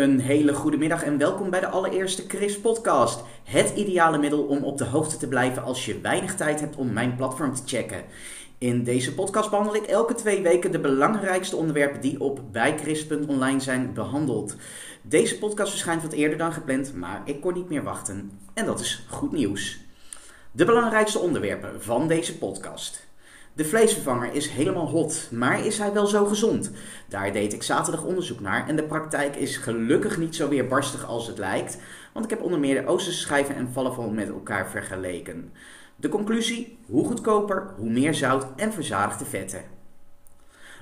[0.00, 3.24] Een hele goede middag en welkom bij de allereerste Chris Podcast.
[3.44, 6.92] Het ideale middel om op de hoogte te blijven als je weinig tijd hebt om
[6.92, 8.04] mijn platform te checken.
[8.58, 13.92] In deze podcast behandel ik elke twee weken de belangrijkste onderwerpen die op bijchris.online zijn
[13.92, 14.56] behandeld.
[15.02, 18.30] Deze podcast verschijnt wat eerder dan gepland, maar ik kon niet meer wachten.
[18.54, 19.80] En dat is goed nieuws.
[20.52, 23.09] De belangrijkste onderwerpen van deze podcast.
[23.52, 26.70] De vleesvervanger is helemaal hot, maar is hij wel zo gezond?
[27.08, 31.26] Daar deed ik zaterdag onderzoek naar en de praktijk is gelukkig niet zo weerbarstig als
[31.26, 31.78] het lijkt,
[32.12, 35.52] want ik heb onder meer de Oosterse schijven en falafel met elkaar vergeleken.
[35.96, 36.78] De conclusie?
[36.86, 39.62] Hoe goedkoper, hoe meer zout en verzadigde vetten.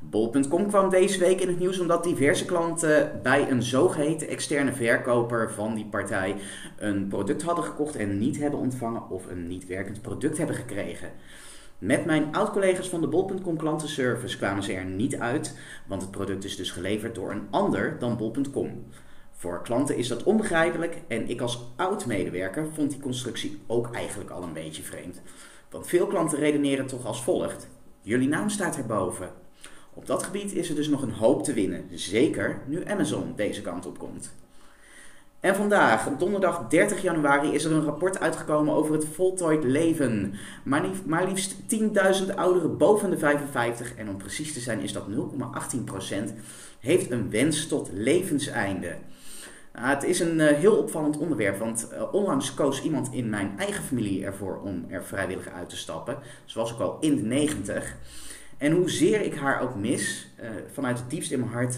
[0.00, 5.52] Bol.com kwam deze week in het nieuws omdat diverse klanten bij een zogeheten externe verkoper
[5.52, 6.36] van die partij
[6.76, 11.08] een product hadden gekocht en niet hebben ontvangen of een niet werkend product hebben gekregen.
[11.82, 16.44] Met mijn oud-collega's van de Bol.com klantenservice kwamen ze er niet uit, want het product
[16.44, 18.84] is dus geleverd door een ander dan Bol.com.
[19.32, 24.42] Voor klanten is dat onbegrijpelijk en ik als oud-medewerker vond die constructie ook eigenlijk al
[24.42, 25.20] een beetje vreemd.
[25.70, 27.68] Want veel klanten redeneren toch als volgt:
[28.00, 29.30] jullie naam staat erboven.
[29.94, 33.62] Op dat gebied is er dus nog een hoop te winnen, zeker nu Amazon deze
[33.62, 34.34] kant op komt.
[35.42, 40.34] En vandaag, donderdag 30 januari, is er een rapport uitgekomen over het voltooid leven.
[40.62, 41.54] Maar, maar liefst
[42.28, 46.32] 10.000 ouderen boven de 55, en om precies te zijn is dat 0,18%,
[46.80, 48.96] heeft een wens tot levenseinde.
[49.72, 53.58] Nou, het is een uh, heel opvallend onderwerp, want uh, onlangs koos iemand in mijn
[53.58, 56.18] eigen familie ervoor om er vrijwillig uit te stappen.
[56.44, 57.96] Ze was ook al in de 90.
[58.58, 61.76] En hoezeer ik haar ook mis, uh, vanuit het diepst in mijn hart,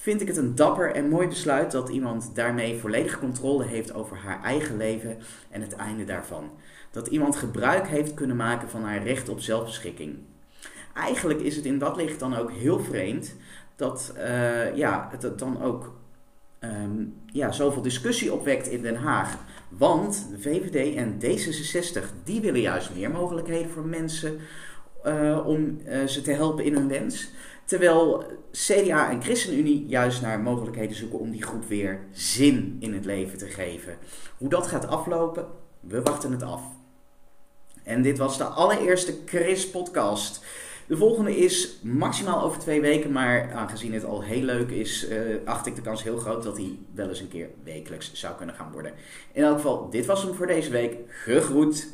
[0.00, 4.16] vind ik het een dapper en mooi besluit dat iemand daarmee volledige controle heeft over
[4.16, 5.18] haar eigen leven
[5.50, 6.50] en het einde daarvan.
[6.90, 10.18] Dat iemand gebruik heeft kunnen maken van haar recht op zelfbeschikking.
[10.94, 13.36] Eigenlijk is het in dat licht dan ook heel vreemd
[13.76, 15.94] dat uh, ja, het dan ook
[16.60, 19.38] um, ja, zoveel discussie opwekt in Den Haag.
[19.68, 24.38] Want de VVD en D66 die willen juist meer mogelijkheden voor mensen
[25.04, 27.30] uh, om uh, ze te helpen in hun wens.
[27.64, 33.04] Terwijl CDA en ChristenUnie juist naar mogelijkheden zoeken om die groep weer zin in het
[33.04, 33.96] leven te geven.
[34.38, 35.46] Hoe dat gaat aflopen,
[35.80, 36.62] we wachten het af.
[37.82, 40.44] En dit was de allereerste Chris-podcast.
[40.86, 45.18] De volgende is maximaal over twee weken, maar aangezien het al heel leuk is, uh,
[45.44, 48.54] acht ik de kans heel groot dat hij wel eens een keer wekelijks zou kunnen
[48.54, 48.92] gaan worden.
[49.32, 50.96] In elk geval, dit was hem voor deze week.
[51.08, 51.88] Gegroet!